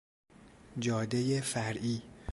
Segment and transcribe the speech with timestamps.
[0.79, 2.01] جادهی فرعی